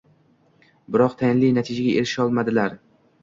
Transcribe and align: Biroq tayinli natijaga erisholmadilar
Biroq 0.95 1.13
tayinli 1.19 1.51
natijaga 1.59 1.93
erisholmadilar 1.99 2.77